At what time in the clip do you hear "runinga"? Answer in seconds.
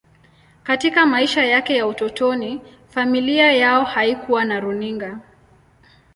4.59-5.19